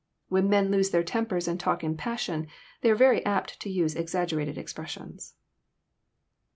When 0.29 0.49
men 0.49 0.71
lose 0.71 0.89
their 0.89 1.03
tempers, 1.03 1.47
and 1.47 1.59
talk 1.59 1.83
in 1.83 1.95
passion, 1.95 2.47
they 2.81 2.89
are 2.89 2.95
very 2.95 3.23
apt 3.23 3.59
to 3.59 3.69
use 3.69 3.93
exaggerated 3.95 4.57
expressions. 4.57 5.35